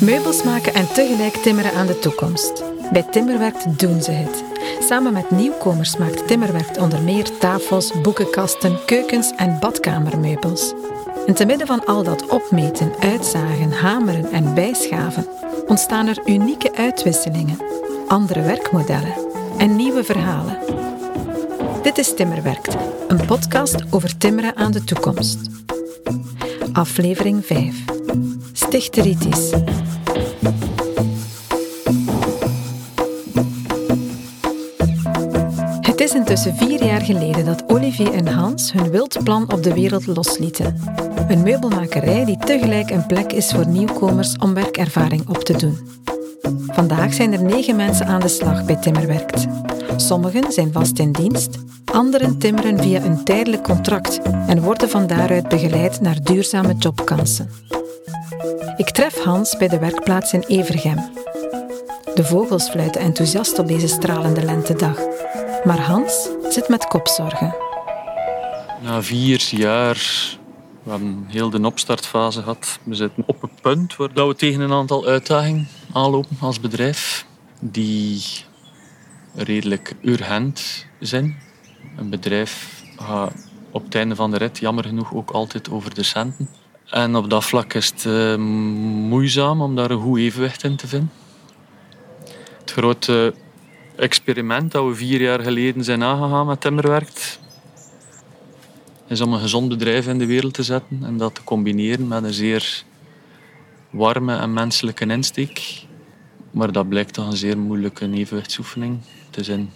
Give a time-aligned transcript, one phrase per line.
[0.00, 2.64] Meubels maken en tegelijk timmeren aan de toekomst.
[2.92, 4.44] Bij Timmerwerkt doen ze het.
[4.80, 10.74] Samen met nieuwkomers maakt Timmerwerkt onder meer tafels, boekenkasten, keukens en badkamermeubels.
[11.26, 15.26] En te midden van al dat opmeten, uitzagen, hameren en bijschaven
[15.66, 17.58] ontstaan er unieke uitwisselingen,
[18.08, 19.14] andere werkmodellen
[19.58, 20.85] en nieuwe verhalen.
[21.86, 22.76] Dit is Timmerwerkt,
[23.08, 25.38] een podcast over timmeren aan de toekomst.
[26.72, 27.84] Aflevering 5.
[28.52, 29.52] Stichteritis.
[35.80, 39.74] Het is intussen vier jaar geleden dat Olivier en Hans hun wild plan op de
[39.74, 40.80] wereld loslieten.
[41.28, 45.78] Een meubelmakerij die tegelijk een plek is voor nieuwkomers om werkervaring op te doen.
[46.66, 49.46] Vandaag zijn er negen mensen aan de slag bij Timmerwerkt.
[49.96, 55.48] Sommigen zijn vast in dienst, anderen timmeren via een tijdelijk contract en worden van daaruit
[55.48, 57.50] begeleid naar duurzame jobkansen.
[58.76, 61.10] Ik tref Hans bij de werkplaats in Evergem.
[62.14, 64.98] De vogels fluiten enthousiast op deze stralende lentedag.
[65.64, 67.54] Maar Hans zit met kopzorgen.
[68.82, 69.96] Na vier jaar,
[70.82, 72.78] we hebben heel de opstartfase gehad.
[72.82, 77.26] We zitten op een punt waar we tegen een aantal uitdagingen aanlopen als bedrijf.
[77.60, 78.22] Die
[79.36, 81.38] redelijk urgent zijn.
[81.96, 83.32] Een bedrijf gaat
[83.70, 86.48] op het einde van de rit jammer genoeg ook altijd over de centen.
[86.90, 88.36] En op dat vlak is het uh,
[89.08, 91.10] moeizaam om daar een goed evenwicht in te vinden.
[92.60, 93.34] Het grote
[93.96, 97.40] experiment dat we vier jaar geleden zijn aangegaan met Timmerwerkt,
[99.08, 102.24] is om een gezond bedrijf in de wereld te zetten en dat te combineren met
[102.24, 102.84] een zeer
[103.90, 105.84] warme en menselijke insteek.
[106.50, 108.98] Maar dat blijkt toch een zeer moeilijke evenwichtsoefening
[109.36, 109.70] te zijn,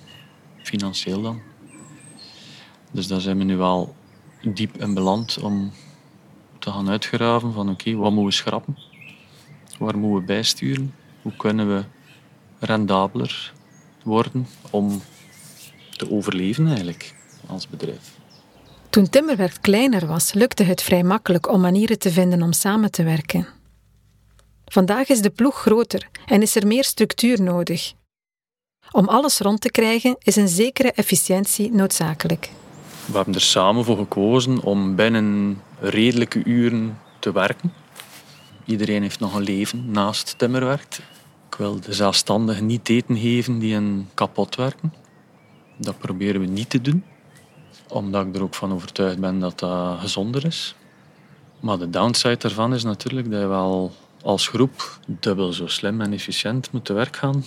[0.62, 1.40] financieel dan.
[2.90, 3.94] Dus daar zijn we nu wel
[4.42, 5.72] diep in beland om
[6.58, 8.78] te gaan uitgraven van oké, wat moeten we schrappen?
[9.78, 10.94] Waar moeten we bijsturen?
[11.22, 11.84] Hoe kunnen we
[12.58, 13.52] rendabeler
[14.02, 15.02] worden om
[15.96, 17.14] te overleven eigenlijk
[17.46, 18.18] als bedrijf?
[18.90, 23.02] Toen Timmerwerkt kleiner was, lukte het vrij makkelijk om manieren te vinden om samen te
[23.02, 23.46] werken.
[24.64, 27.92] Vandaag is de ploeg groter en is er meer structuur nodig.
[28.92, 32.50] Om alles rond te krijgen is een zekere efficiëntie noodzakelijk.
[33.06, 37.72] We hebben er samen voor gekozen om binnen redelijke uren te werken.
[38.64, 40.98] Iedereen heeft nog een leven naast timmerwerk.
[41.50, 44.94] Ik wil de zelfstandigen niet eten geven die een kapot werken.
[45.76, 47.04] Dat proberen we niet te doen,
[47.88, 50.74] omdat ik er ook van overtuigd ben dat dat gezonder is.
[51.60, 53.92] Maar de downside daarvan is natuurlijk dat je wel
[54.22, 57.44] als groep dubbel zo slim en efficiënt moet te werk gaan.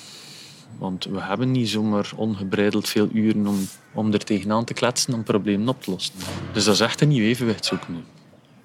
[0.78, 3.59] Want we hebben niet zomaar ongebreideld veel uren om,
[3.94, 6.13] om er tegenaan te kletsen om problemen op te lossen.
[6.53, 8.06] Dus dat is echt een nieuw evenwicht zoeken.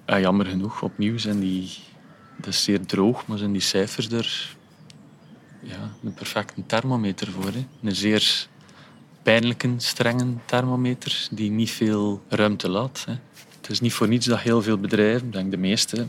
[0.05, 1.69] En jammer genoeg, opnieuw zijn die...
[2.37, 4.57] Dat is zeer droog, maar zijn die cijfers er
[5.61, 7.51] ja, een perfecte thermometer voor.
[7.51, 7.65] Hè.
[7.83, 8.47] Een zeer
[9.23, 13.03] pijnlijke, strenge thermometer die niet veel ruimte laat.
[13.05, 13.13] Hè.
[13.61, 16.07] Het is niet voor niets dat heel veel bedrijven, denk de meeste,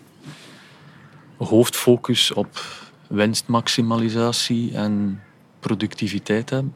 [1.36, 2.64] hoofdfocus op
[3.08, 5.22] winstmaximalisatie en
[5.60, 6.74] productiviteit hebben.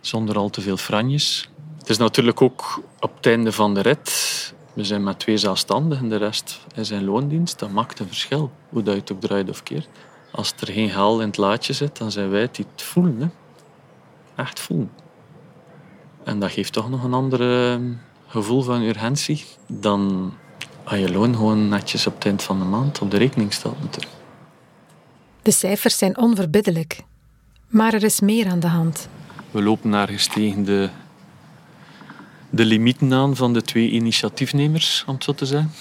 [0.00, 1.50] Zonder al te veel franjes.
[1.78, 4.54] Het is natuurlijk ook op het einde van de rit.
[4.74, 7.58] We zijn met twee zelfstandigen, de rest is in loondienst.
[7.58, 9.88] Dat maakt een verschil, hoe dat je het ook draait of keert.
[10.32, 13.20] Als er geen geld in het laadje zit, dan zijn wij het die het voelen.
[13.20, 13.28] Hè.
[14.42, 14.90] Echt voelen.
[16.24, 17.80] En dat geeft toch nog een ander
[18.26, 20.32] gevoel van urgentie dan
[20.84, 24.12] als je loon gewoon netjes op het eind van de maand op de rekening natuurlijk.
[25.42, 27.02] De cijfers zijn onverbiddelijk.
[27.70, 29.08] Maar er is meer aan de hand.
[29.50, 30.90] We lopen naar tegen de,
[32.50, 35.72] limieten aan van de twee initiatiefnemers, om het zo te zeggen.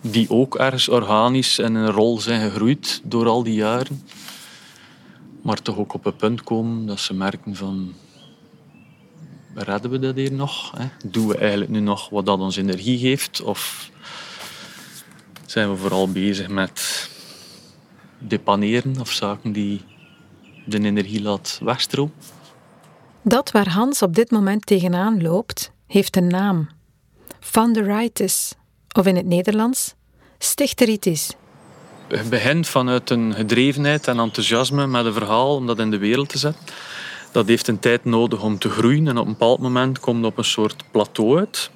[0.00, 4.02] Die ook ergens organisch in een rol zijn gegroeid door al die jaren.
[5.42, 7.92] Maar toch ook op een punt komen dat ze merken van...
[9.54, 10.72] Redden we dat hier nog?
[10.76, 10.86] Hè?
[11.10, 13.42] Doen we eigenlijk nu nog wat dat ons energie geeft?
[13.42, 13.90] Of
[15.46, 17.08] zijn we vooral bezig met
[18.18, 19.80] depaneren of zaken die
[20.64, 22.14] de energie laat wegstromen.
[23.22, 26.68] Dat waar Hans op dit moment tegenaan loopt, heeft een naam.
[27.40, 28.52] Funderitis,
[28.92, 29.94] of in het Nederlands,
[30.38, 31.30] stichteritis.
[32.08, 36.28] Het begint vanuit een gedrevenheid en enthousiasme met een verhaal om dat in de wereld
[36.28, 36.64] te zetten.
[37.32, 40.32] Dat heeft een tijd nodig om te groeien en op een bepaald moment komt het
[40.32, 41.70] op een soort plateau uit,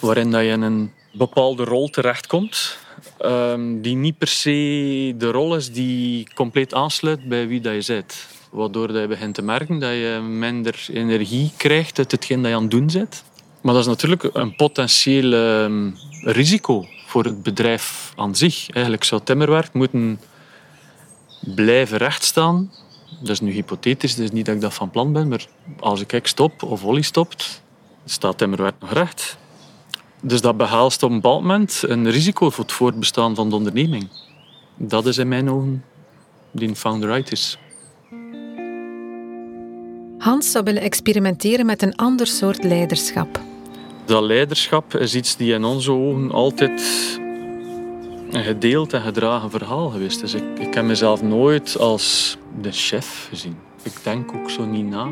[0.00, 2.78] waarin dat je in een bepaalde rol terechtkomt
[3.18, 7.92] Ehm, die niet per se de rol is die compleet aansluit bij wie dat je
[7.92, 8.26] bent.
[8.50, 12.56] Waardoor dat je begint te merken dat je minder energie krijgt uit hetgeen dat je
[12.56, 13.24] aan het doen bent.
[13.60, 15.90] Maar dat is natuurlijk een potentieel ehm,
[16.22, 18.70] risico voor het bedrijf aan zich.
[18.70, 20.20] Eigenlijk zou timmerwerk moeten
[21.40, 22.72] blijven rechtstaan.
[23.20, 25.28] Dat is nu hypothetisch, dus niet dat ik dat van plan ben.
[25.28, 25.46] Maar
[25.80, 27.62] als ik stop of Olly stopt,
[28.04, 29.38] staat timmerwerk nog recht.
[30.22, 34.08] Dus dat behaalt op een bepaald moment een risico voor het voortbestaan van de onderneming.
[34.76, 35.84] Dat is in mijn ogen
[36.50, 37.58] die founder right is.
[40.18, 43.40] Hans zou willen experimenteren met een ander soort leiderschap.
[44.04, 46.80] Dat leiderschap is iets die in onze ogen altijd
[48.30, 50.34] een gedeeld en gedragen verhaal geweest is.
[50.34, 53.56] Ik, ik heb mezelf nooit als de chef gezien.
[53.82, 55.08] Ik denk ook zo niet na.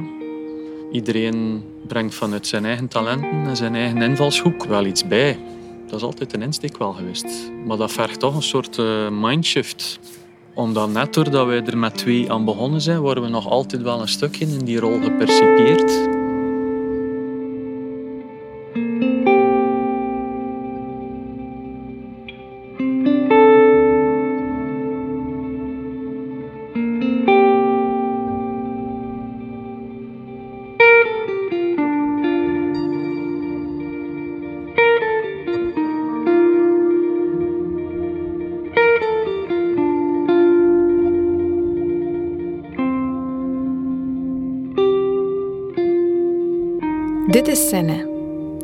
[0.93, 5.39] Iedereen brengt vanuit zijn eigen talenten en zijn eigen invalshoek wel iets bij.
[5.87, 7.51] Dat is altijd een insteek wel geweest.
[7.67, 9.99] Maar dat vergt toch een soort uh, mindshift.
[10.55, 14.01] Omdat net doordat wij er met twee aan begonnen zijn, worden we nog altijd wel
[14.01, 16.16] een stukje in die rol gepercipieerd.
[47.57, 48.09] Is Senne.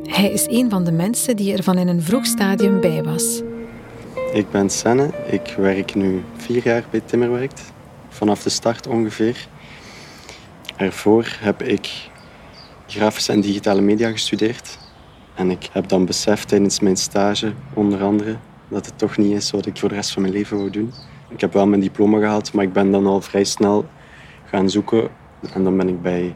[0.02, 3.42] Hij is een van de mensen die er van in een vroeg stadium bij was.
[4.32, 5.10] Ik ben Senne.
[5.26, 7.72] Ik werk nu vier jaar bij Timmerwerkt.
[8.08, 9.48] Vanaf de start ongeveer.
[10.76, 12.10] Ervoor heb ik
[12.86, 14.78] grafische en digitale media gestudeerd.
[15.34, 18.36] En ik heb dan beseft tijdens mijn stage, onder andere,
[18.68, 20.92] dat het toch niet is wat ik voor de rest van mijn leven wil doen.
[21.28, 23.86] Ik heb wel mijn diploma gehaald, maar ik ben dan al vrij snel
[24.44, 25.08] gaan zoeken.
[25.54, 26.34] En dan ben ik bij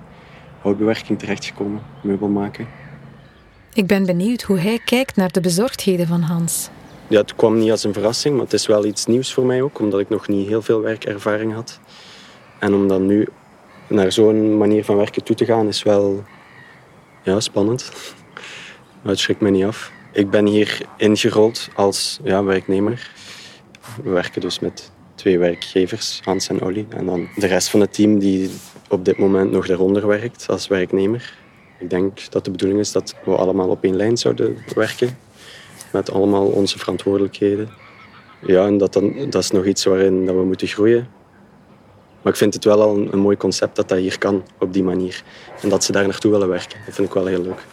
[0.67, 2.67] houtbewerking terechtgekomen, meubelmaken.
[3.75, 6.69] Ik ben benieuwd hoe hij kijkt naar de bezorgdheden van Hans.
[7.09, 9.63] Ja, het kwam niet als een verrassing, maar het is wel iets nieuws voor mij
[9.63, 11.81] ook, omdat ik nog niet heel veel werkervaring had.
[12.59, 13.27] En om dan nu
[13.89, 16.25] naar zo'n manier van werken toe te gaan, is wel
[17.23, 17.93] ja, spannend.
[19.03, 19.93] Maar het schrikt me niet af.
[20.13, 23.11] Ik ben hier ingerold als ja, werknemer.
[24.03, 26.87] We werken dus met twee werkgevers, Hans en Olly.
[26.89, 28.51] En dan de rest van het team die
[28.89, 31.39] op dit moment nog daaronder werkt als werknemer.
[31.79, 35.19] Ik denk dat de bedoeling is dat we allemaal op één lijn zouden werken.
[35.93, 37.69] Met allemaal onze verantwoordelijkheden.
[38.47, 41.09] Ja, en dat, dan, dat is nog iets waarin dat we moeten groeien.
[42.23, 44.73] Maar ik vind het wel al een, een mooi concept dat dat hier kan, op
[44.73, 45.23] die manier.
[45.63, 46.79] En dat ze daar naartoe willen werken.
[46.87, 47.65] Dat vind ik wel heel leuk.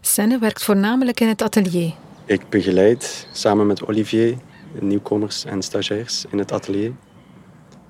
[0.00, 1.92] Senne werkt voornamelijk in het atelier.
[2.24, 4.36] Ik begeleid samen met Olivier
[4.80, 6.92] nieuwkomers en stagiairs in het atelier.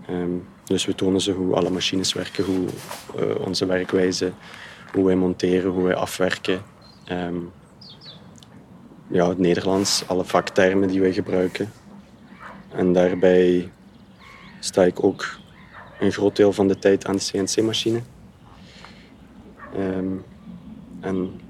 [0.06, 0.30] Ehm,
[0.64, 2.66] dus we tonen ze hoe alle machines werken, hoe
[3.18, 4.32] uh, onze werkwijze,
[4.92, 6.62] hoe wij monteren, hoe wij afwerken.
[7.12, 7.50] Um,
[9.06, 11.72] ja, het Nederlands, alle vaktermen die wij gebruiken.
[12.72, 13.70] En daarbij
[14.60, 15.38] sta ik ook
[16.00, 18.00] een groot deel van de tijd aan de CNC-machine.
[19.78, 20.24] Um,
[21.00, 21.40] en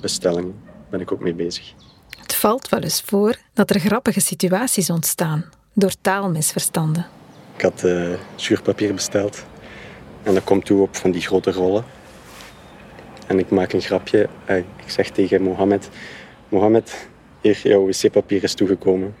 [0.00, 0.54] bestellingen
[0.90, 1.74] ben ik ook mee bezig.
[2.24, 7.06] Het valt wel eens voor dat er grappige situaties ontstaan door taalmisverstanden.
[7.56, 9.44] Ik had uh, zuurpapier besteld
[10.22, 11.84] en dat komt toe op van die grote rollen.
[13.26, 14.28] En ik maak een grapje.
[14.50, 15.88] Uh, ik zeg tegen Mohammed:
[16.48, 17.08] Mohammed,
[17.40, 19.14] hier, jouw wc-papier is toegekomen.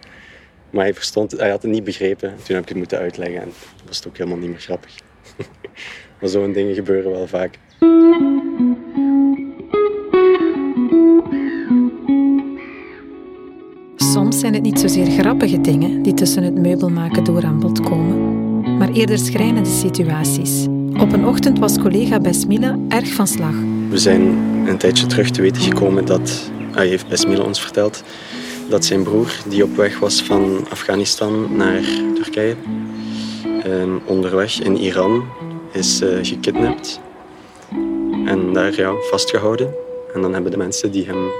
[0.70, 2.28] Maar hij, verstond, hij had het niet begrepen.
[2.28, 4.94] Toen heb ik het moeten uitleggen en dat was het ook helemaal niet meer grappig.
[6.20, 7.58] maar zo'n dingen gebeuren wel vaak.
[14.44, 18.88] Zijn het niet zozeer grappige dingen die tussen het meubelmaken door aan bod komen, maar
[18.88, 20.66] eerder schrijnende situaties.
[21.00, 23.54] Op een ochtend was collega Besmila erg van slag.
[23.88, 24.20] We zijn
[24.66, 28.02] een tijdje terug te weten gekomen dat, hij heeft Besmila ons verteld,
[28.68, 31.82] dat zijn broer, die op weg was van Afghanistan naar
[32.14, 32.56] Turkije,
[33.62, 35.24] ehm, onderweg in Iran
[35.72, 37.00] is uh, gekidnapt
[38.24, 39.74] en daar ja, vastgehouden.
[40.14, 41.30] En dan hebben de mensen die hem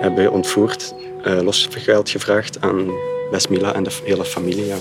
[0.00, 0.94] hebben ontvoerd
[1.26, 2.90] uh, losgeld gevraagd aan
[3.30, 4.66] Besmila en de hele familie.
[4.66, 4.76] Ja.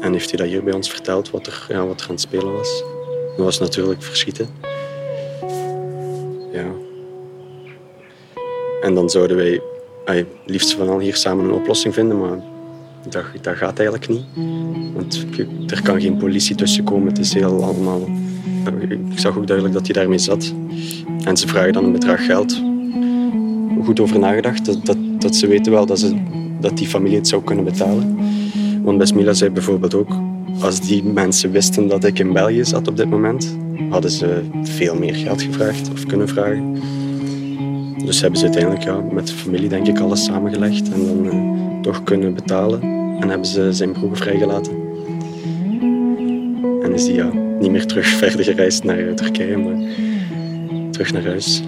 [0.00, 2.20] En heeft hij dat hier bij ons verteld, wat er, ja, wat er aan het
[2.20, 2.84] spelen was.
[3.36, 4.48] Dat was natuurlijk verschieten.
[6.52, 6.66] Ja.
[8.82, 9.60] En dan zouden wij
[10.04, 12.42] ay, liefst van al hier samen een oplossing vinden, maar
[13.08, 14.24] dat, dat gaat eigenlijk niet.
[14.94, 15.26] Want
[15.66, 17.08] er kan geen politie tussenkomen.
[17.08, 18.08] Het is heel allemaal...
[18.88, 20.52] Ik zag ook duidelijk dat hij daarmee zat.
[21.24, 22.62] En ze vragen dan een bedrag geld
[23.84, 24.64] goed over nagedacht.
[24.64, 26.16] Dat, dat, dat ze weten wel dat, ze,
[26.60, 28.16] dat die familie het zou kunnen betalen.
[28.82, 30.16] Want Besmila zei bijvoorbeeld ook,
[30.60, 33.56] als die mensen wisten dat ik in België zat op dit moment,
[33.90, 36.74] hadden ze veel meer geld gevraagd of kunnen vragen.
[38.04, 41.80] Dus hebben ze uiteindelijk ja, met de familie denk ik alles samengelegd en dan uh,
[41.80, 42.82] toch kunnen betalen.
[43.20, 44.72] En hebben ze zijn broer vrijgelaten.
[46.82, 49.76] En is ja, niet meer terug verder gereisd naar Turkije, maar
[50.90, 51.62] terug naar huis.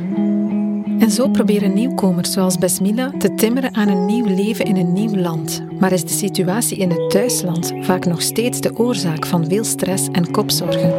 [0.99, 5.17] En zo proberen nieuwkomers zoals Besmila te timmeren aan een nieuw leven in een nieuw
[5.17, 5.63] land.
[5.79, 10.09] Maar is de situatie in het thuisland vaak nog steeds de oorzaak van veel stress
[10.13, 10.93] en kopzorgen?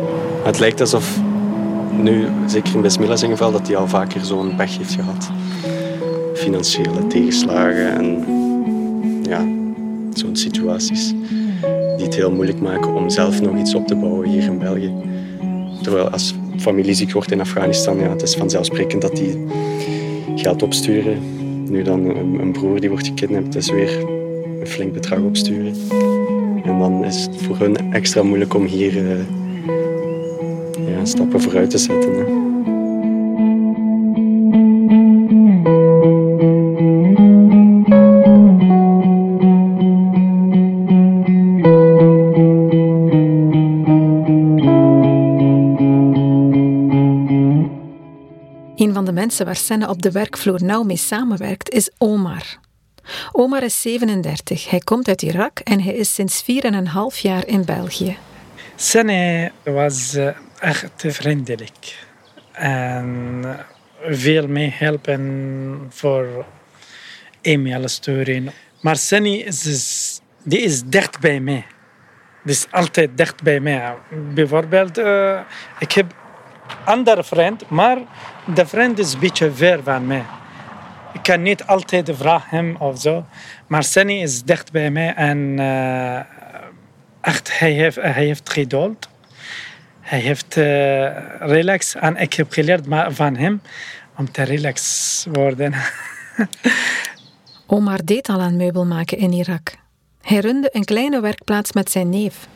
[0.43, 1.19] Het lijkt alsof
[1.91, 5.29] nu, zeker in Besmila zijn geval, dat hij al vaker zo'n pech heeft gehad.
[6.33, 8.25] Financiële tegenslagen en
[9.23, 9.45] ja,
[10.13, 11.13] zo'n situaties
[11.97, 14.91] die het heel moeilijk maken om zelf nog iets op te bouwen hier in België.
[15.81, 19.45] Terwijl als familie ziek wordt in Afghanistan, ja, het is vanzelfsprekend dat die
[20.35, 21.17] geld opsturen.
[21.69, 22.05] Nu dan
[22.39, 23.99] een, broer die wordt gekidnapt, is weer
[24.59, 25.73] een flink bedrag opsturen.
[26.63, 29.19] En dan is het voor hun extra moeilijk om hier uh,
[30.87, 32.25] ja, stappen vooruit te zetten.
[49.13, 52.57] Mensen waar Senne op de werkvloer nauw mee samenwerkt, is Omar.
[53.31, 58.17] Omar is 37, hij komt uit Irak en hij is sinds 4,5 jaar in België.
[58.75, 60.27] Senne was eh,
[60.59, 62.05] echt vriendelijk
[62.51, 63.43] en
[64.07, 66.45] veel meehelpen voor
[67.41, 68.51] e-mail sturen.
[68.81, 71.65] Maar Sunny is, die is dicht bij mij.
[72.43, 73.93] Die is altijd dicht bij mij.
[74.33, 75.39] Bijvoorbeeld, uh,
[75.79, 76.13] ik heb
[76.85, 77.97] andere vriend, maar
[78.53, 80.23] de vriend is een beetje ver van mij.
[81.13, 83.25] Ik kan niet altijd vragen hem of zo.
[83.67, 86.19] Maar Sunny is dicht bij mij en uh,
[87.21, 89.09] echt, hij heeft, hij heeft geduld.
[90.01, 90.65] Hij heeft uh,
[91.39, 93.61] relax en ik heb geleerd van hem
[94.15, 95.73] om te relax worden.
[97.67, 99.75] Omar deed al aan meubelmaken in Irak.
[100.21, 102.47] Hij runde een kleine werkplaats met zijn neef.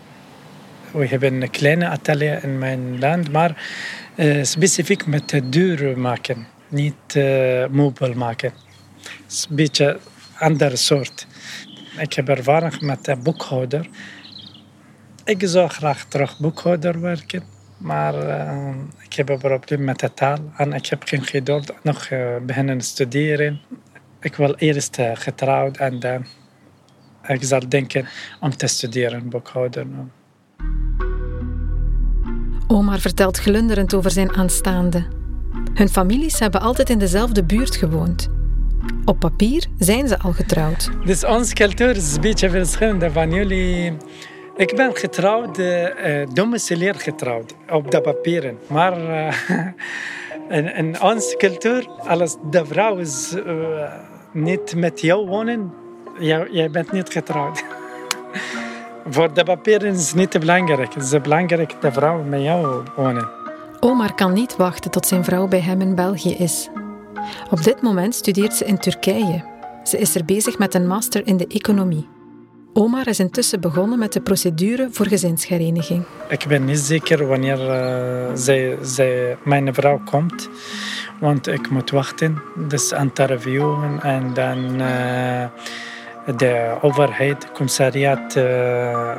[0.92, 3.56] We hebben een kleine atelier in mijn land, maar
[4.42, 8.54] specifiek met de deur maken, niet uh, meubel maken.
[9.02, 10.00] Het is een beetje een
[10.40, 11.28] andere soort.
[11.98, 13.88] Ik heb ervaring met de boekhouder.
[15.24, 17.44] Ik zou graag terug boekhouder werken,
[17.78, 22.10] maar uh, ik heb een probleem met de taal en ik heb geen geduld nog
[22.10, 23.62] uh, beginnen studeren.
[24.20, 26.26] Ik wil eerst getrouwd en dan
[27.28, 28.08] ik zal denken
[28.40, 29.86] om te studeren boekhouder.
[32.72, 35.04] Omar vertelt glunderend over zijn aanstaande.
[35.74, 38.30] Hun families hebben altijd in dezelfde buurt gewoond.
[39.06, 40.90] Op papier zijn ze al getrouwd.
[41.06, 43.94] Dus onze cultuur is een beetje verschillend van jullie.
[44.56, 48.58] Ik ben getrouwd, uh, getrouwd, op de papieren.
[48.68, 49.34] Maar uh,
[50.78, 53.36] in, onze cultuur, als de vrouw is
[54.32, 55.74] niet met jou wonen,
[56.20, 57.64] jij, jij bent niet getrouwd.
[59.10, 60.94] Voor de papieren is het niet belangrijk.
[60.94, 63.30] Het is belangrijk dat de vrouw met jou wonen.
[63.80, 66.70] Omar kan niet wachten tot zijn vrouw bij hem in België is.
[67.50, 69.44] Op dit moment studeert ze in Turkije.
[69.84, 72.08] Ze is er bezig met een master in de economie.
[72.74, 76.04] Omar is intussen begonnen met de procedure voor gezinshereniging.
[76.30, 80.50] Ik ben niet zeker wanneer uh, zij, zij, mijn vrouw komt,
[81.20, 82.42] want ik moet wachten.
[82.68, 84.82] Dus interviewen en dan.
[84.82, 85.44] Uh,
[86.26, 89.18] de overheid, commissariat uh,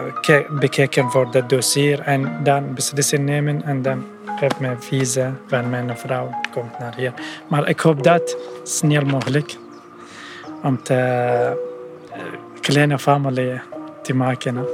[0.59, 5.97] bekijken voor het dossier en dan beslissen nemen en dan heb mijn visa van mijn
[5.99, 7.12] vrouw komt naar hier.
[7.49, 9.56] Maar ik hoop dat snel mogelijk
[10.62, 11.50] om een uh,
[12.61, 13.61] kleine familie
[14.02, 14.66] te maken.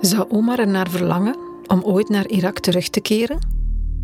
[0.00, 3.38] Zou Omar er naar verlangen om ooit naar Irak terug te keren?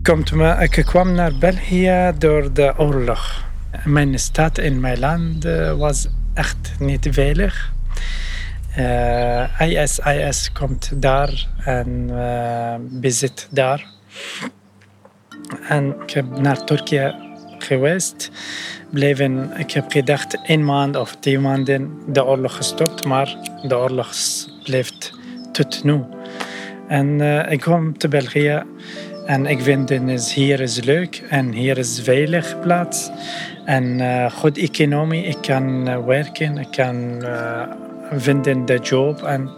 [0.02, 3.45] Komt me, ik kwam naar België door de oorlog.
[3.85, 7.73] Mijn stad in mijn land eh, was echt niet veilig.
[8.78, 13.87] Uh, eh, IS, komt daar en uh, bezit daar.
[15.68, 17.14] En ik heb naar Turkije
[17.59, 18.30] geweest.
[18.90, 24.12] Bleven, ik heb gedacht een maand of twee maanden de oorlog gestopt, maar de oorlog
[24.64, 25.12] blijft
[25.52, 26.04] tot nu.
[26.88, 28.62] En ik kwam te België
[29.26, 33.11] en ik vind het hier is leuk en hier is veilig plaats.
[33.64, 37.62] En uh, goed economie, ik kan uh, werken, ik kan uh,
[38.12, 39.23] vinden de job.
[39.23, 39.50] En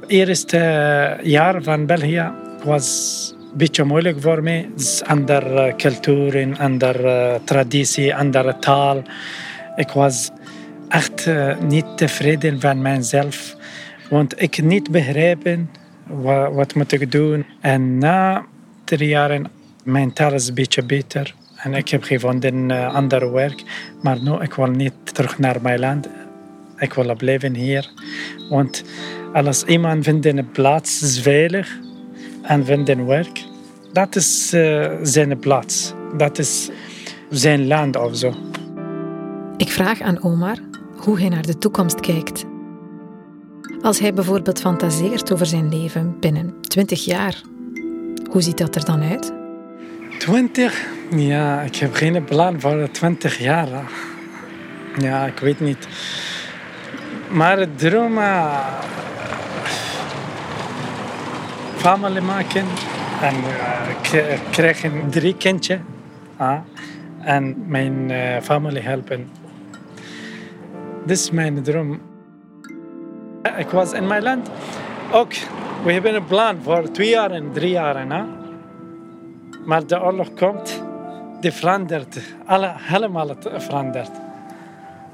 [0.00, 2.30] het eerste jaar van België
[2.64, 4.68] was een beetje moeilijk voor mij.
[4.76, 9.02] Is andere cultuur, andere traditie, andere taal.
[9.76, 10.30] Ik was
[10.88, 11.30] echt
[11.68, 13.56] niet tevreden van mezelf.
[14.10, 15.70] Want ik niet begrepen
[16.08, 17.44] Wat, wat moet ik doen?
[17.60, 18.44] En na
[18.88, 19.40] drie jaar,
[19.84, 21.34] mijn taal is een beetje beter.
[21.56, 23.62] En ik heb gevonden uh, ander werk.
[24.02, 26.08] Maar nu, ik wil niet terug naar mijn land.
[26.78, 27.90] Ik wil blijven hier.
[28.48, 28.84] Want
[29.32, 31.78] als iemand vindt een plaats is veilig
[32.42, 33.44] en vindt een werk,
[33.92, 35.92] dat is uh, zijn plaats.
[36.16, 36.70] Dat is
[37.30, 38.34] zijn land of zo.
[39.56, 40.56] Ik vraag aan Omar
[40.96, 42.44] hoe hij naar de toekomst kijkt.
[43.82, 47.42] Als hij bijvoorbeeld fantaseert over zijn leven binnen 20 jaar,
[48.28, 49.32] hoe ziet dat er dan uit?
[50.18, 50.86] 20?
[51.10, 53.68] Ja, ik heb geen plan voor 20 jaar.
[54.98, 55.88] Ja, ik weet niet.
[57.28, 58.18] Maar het droom...
[61.76, 62.64] Familie maken.
[63.20, 63.34] En
[64.14, 65.78] uh, krijgen drie kindjes.
[67.20, 69.30] En mijn uh, familie helpen.
[71.04, 72.00] Dit is mijn droom.
[73.56, 74.50] Ik was in mijn land
[75.12, 75.32] ook.
[75.82, 78.08] We hebben een plan voor twee jaar en drie jaar.
[78.08, 78.22] Hè?
[79.64, 80.82] Maar de oorlog komt,
[81.40, 82.18] die verandert.
[82.46, 84.10] Alle, helemaal verandert.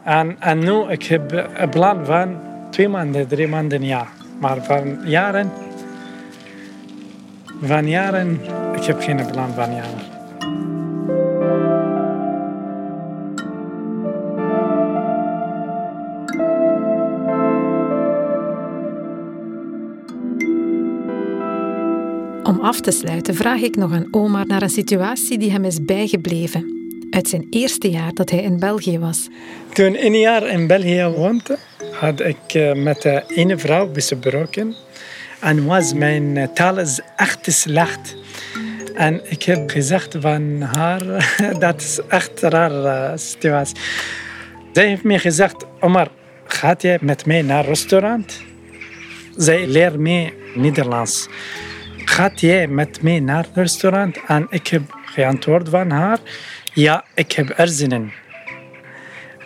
[0.02, 2.40] En, en nu ik heb een plan van
[2.71, 4.06] twee maanden, drie maanden, ja.
[4.40, 5.52] Maar van jaren,
[7.62, 8.40] van jaren,
[8.75, 10.13] ik heb geen plan van jaren.
[22.54, 25.84] Om af te sluiten vraag ik nog aan Omar naar een situatie die hem is
[25.84, 26.64] bijgebleven
[27.11, 29.28] uit zijn eerste jaar dat hij in België was.
[29.73, 31.58] Toen een jaar in België woonde,
[31.92, 34.75] had ik eh, met een vrouw besproken.
[35.40, 38.16] En was mijn eh, taal is echt slecht.
[38.94, 41.02] En ik heb gezegd van haar,
[41.58, 43.76] dat is echt een rare situatie.
[44.73, 46.08] Zij heeft me gezegd, Omar,
[46.44, 48.42] gaat jij met mij naar een restaurant?
[49.37, 51.28] Zij leert mij Nederlands
[52.04, 54.18] gaat jij met mij naar het restaurant?
[54.26, 56.18] En ik heb geantwoord van haar,
[56.73, 58.12] ja, ik heb er zin in.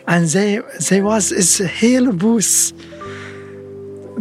[0.05, 2.73] En zij, zij was is heel boos.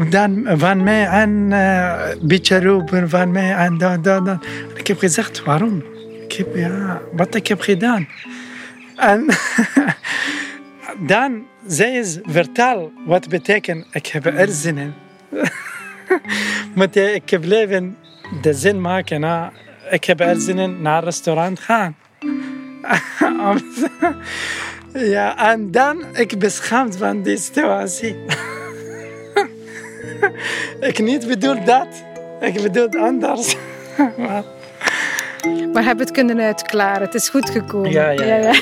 [0.10, 4.43] Dan van mij en uh, een beetje roepen van mij en dan, dan.
[4.76, 5.84] Ik heb gezegd, waarom?
[6.23, 8.08] Ik heb, ja, wat ik heb gedaan.
[8.95, 9.26] En
[11.12, 14.93] dan zij is vertel wat betekent ik heb er zin in.
[17.15, 17.97] Ik blijven
[18.42, 19.20] de zin maken.
[19.20, 19.52] na
[19.90, 21.96] Ik heb er zin in naar een restaurant gaan.
[25.16, 28.16] ja, en dan ik beschaamd van die situatie.
[30.90, 31.88] ik niet bedoel dat.
[32.40, 33.56] Ik bedoel anders.
[34.18, 34.44] maar...
[35.74, 37.02] maar heb het kunnen uitklaren.
[37.02, 37.92] Het is goed gekomen.
[37.92, 38.24] Ja, ja.
[38.24, 38.54] ja, ja.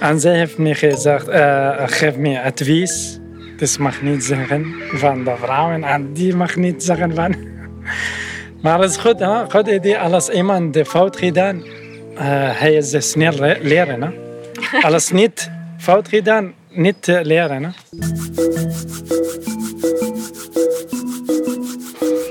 [0.00, 3.20] en zij heeft me gezegd, uh, geef me advies.
[3.56, 7.51] Dus mag niet zeggen van de vrouwen en die mag niet zeggen van
[8.60, 9.50] maar het is goed, hè?
[9.50, 12.20] goed idee als iemand de fout gedaan, uh,
[12.60, 14.02] hij is snel leren.
[14.02, 14.10] Hè?
[14.88, 17.64] Als niet fout gedaan, niet leren.
[17.64, 17.70] Hè?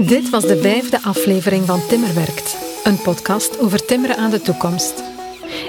[0.06, 5.04] Dit was de vijfde aflevering van Timmerwerkt, een podcast over timmeren aan de toekomst.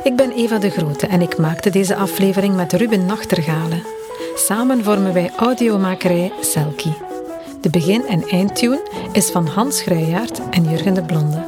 [0.03, 3.83] Ik ben Eva de Grote en ik maakte deze aflevering met Ruben Nachtergalen.
[4.35, 7.12] Samen vormen wij audiomakerij Selkie.
[7.63, 11.45] De begin- en eindtune is van Hans Grijjaard en Jurgen de Blonde.